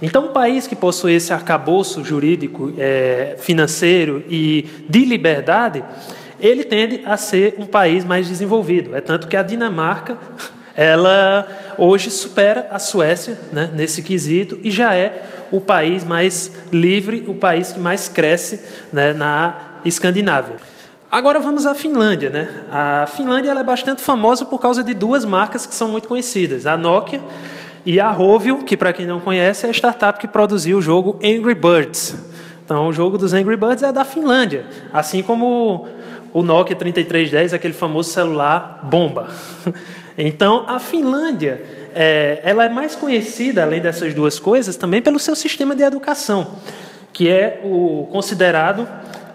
[0.01, 5.83] Então, um país que possui esse arcabouço jurídico, é, financeiro e de liberdade,
[6.39, 8.95] ele tende a ser um país mais desenvolvido.
[8.95, 10.17] É tanto que a Dinamarca,
[10.75, 11.47] ela
[11.77, 15.21] hoje supera a Suécia né, nesse quesito e já é
[15.51, 18.61] o país mais livre, o país que mais cresce
[18.93, 20.55] né, na Escandinávia.
[21.11, 22.29] Agora vamos à Finlândia.
[22.29, 22.47] Né?
[22.71, 26.77] A Finlândia é bastante famosa por causa de duas marcas que são muito conhecidas: a
[26.77, 27.19] Nokia
[27.85, 31.19] e a Rovio, que para quem não conhece, é a startup que produziu o jogo
[31.23, 32.15] Angry Birds.
[32.63, 35.87] Então, o jogo dos Angry Birds é da Finlândia, assim como
[36.31, 39.27] o Nokia 3310, aquele famoso celular bomba.
[40.21, 41.63] Então, a Finlândia,
[41.95, 46.55] é, ela é mais conhecida, além dessas duas coisas, também pelo seu sistema de educação,
[47.13, 48.85] que é o considerado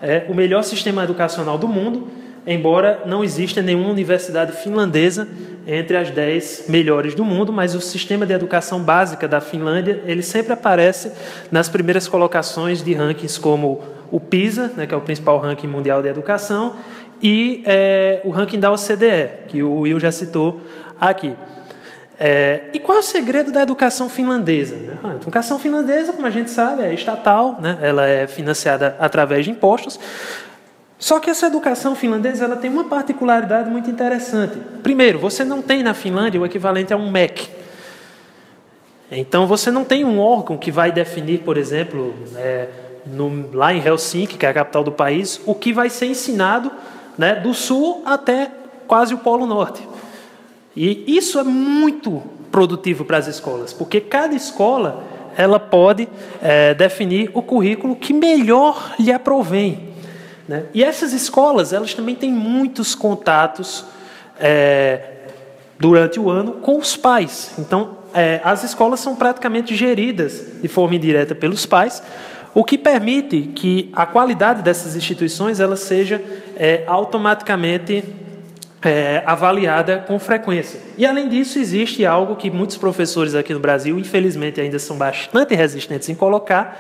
[0.05, 2.09] é, o melhor sistema educacional do mundo,
[2.47, 5.27] embora não exista nenhuma universidade finlandesa
[5.67, 10.23] entre as dez melhores do mundo, mas o sistema de educação básica da Finlândia ele
[10.23, 11.11] sempre aparece
[11.51, 16.03] nas primeiras colocações de rankings como o PISA, né, que é o principal ranking mundial
[16.03, 16.77] de educação,
[17.23, 20.61] e é, o ranking da OCDE, que o Will já citou
[21.01, 21.35] aqui.
[22.19, 24.77] É, e qual é o segredo da educação finlandesa?
[25.03, 27.79] A educação finlandesa, como a gente sabe, é estatal, né?
[27.83, 29.99] ela é financiada através de impostos,
[30.99, 34.57] só que essa educação finlandesa ela tem uma particularidade muito interessante.
[34.83, 37.49] Primeiro, você não tem na Finlândia o equivalente a um MEC.
[39.11, 42.69] Então, você não tem um órgão que vai definir, por exemplo, é,
[43.07, 46.73] no, lá em Helsinki, que é a capital do país, o que vai ser ensinado
[47.19, 48.51] né, do sul até
[48.87, 49.87] quase o Polo Norte.
[50.77, 55.05] E isso é muito produtivo para as escolas, porque cada escola
[55.37, 56.09] ela pode
[56.43, 59.89] é, definir o currículo que melhor lhe aprovém.
[60.49, 60.65] Né?
[60.73, 63.85] E essas escolas, elas também têm muitos contatos
[64.39, 65.01] é,
[65.79, 67.53] durante o ano com os pais.
[67.59, 72.03] Então, é, as escolas são praticamente geridas de forma indireta pelos pais,
[72.55, 76.23] o que permite que a qualidade dessas instituições ela seja
[76.87, 78.05] automaticamente
[78.85, 80.79] é, avaliada com frequência.
[80.99, 85.55] E além disso, existe algo que muitos professores aqui no Brasil, infelizmente, ainda são bastante
[85.55, 86.79] resistentes em colocar,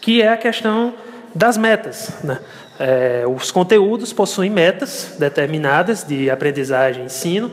[0.00, 0.94] que é a questão
[1.34, 2.10] das metas.
[2.24, 2.38] Né?
[2.78, 7.52] É, os conteúdos possuem metas determinadas de aprendizagem e ensino,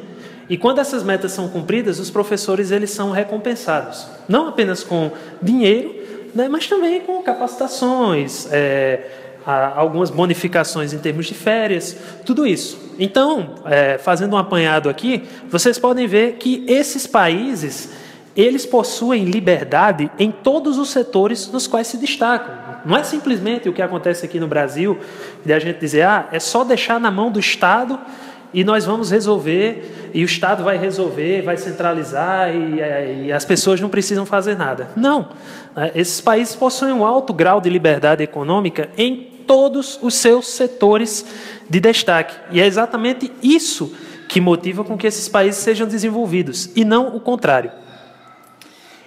[0.50, 5.12] e quando essas metas são cumpridas, os professores eles são recompensados, não apenas com
[5.42, 5.96] dinheiro,
[6.36, 12.78] né, mas também com capacitações, é, algumas bonificações em termos de férias, tudo isso.
[13.00, 17.90] Então, é, fazendo um apanhado aqui, vocês podem ver que esses países
[18.36, 22.54] eles possuem liberdade em todos os setores nos quais se destacam.
[22.86, 24.98] Não é simplesmente o que acontece aqui no Brasil,
[25.46, 28.00] de a gente dizer, ah, é só deixar na mão do Estado
[28.54, 33.80] e nós vamos resolver, e o Estado vai resolver, vai centralizar, e, e as pessoas
[33.80, 34.90] não precisam fazer nada.
[34.96, 35.30] Não.
[35.76, 35.92] Né?
[35.96, 41.26] Esses países possuem um alto grau de liberdade econômica em todos os seus setores
[41.70, 42.36] de destaque.
[42.52, 43.96] E é exatamente isso
[44.28, 47.72] que motiva com que esses países sejam desenvolvidos, e não o contrário.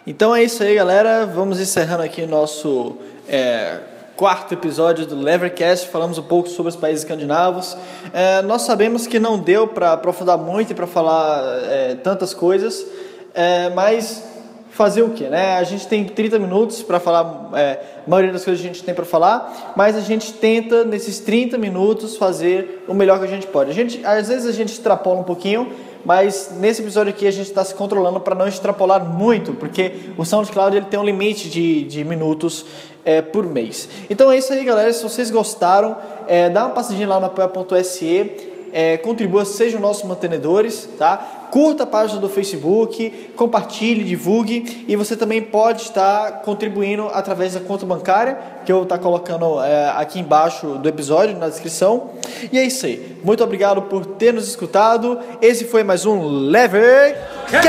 [0.07, 1.25] Então é isso aí, galera.
[1.25, 3.79] Vamos encerrando aqui nosso é,
[4.17, 5.89] quarto episódio do Levercast.
[5.89, 7.77] Falamos um pouco sobre os países escandinavos.
[8.13, 12.87] É, nós sabemos que não deu para aprofundar muito e para falar é, tantas coisas,
[13.35, 14.23] é, mas
[14.71, 15.57] fazer o que, né?
[15.57, 18.83] A gente tem 30 minutos para falar é, a maioria das coisas que a gente
[18.83, 23.29] tem para falar, mas a gente tenta nesses 30 minutos fazer o melhor que a
[23.29, 23.71] gente pode.
[23.71, 25.73] A gente, às vezes a gente extrapola um pouquinho,
[26.05, 30.25] mas nesse episódio aqui a gente está se controlando para não extrapolar muito, porque o
[30.25, 32.67] SoundCloud ele tem um limite de, de minutos
[33.05, 33.89] é, por mês.
[34.09, 34.93] Então é isso aí, galera.
[34.93, 35.97] Se vocês gostaram,
[36.27, 41.47] é, dá uma passadinha lá no apoia.se é, contribua, sejam nossos mantenedores, tá?
[41.53, 47.61] Curta a página do Facebook, compartilhe, divulgue e você também pode estar contribuindo através da
[47.61, 48.37] conta bancária
[48.67, 52.11] que eu estou colocando é, aqui embaixo do episódio, na descrição.
[52.51, 53.17] E é isso aí.
[53.23, 55.21] Muito obrigado por ter nos escutado.
[55.41, 57.69] Esse foi mais um Levercast.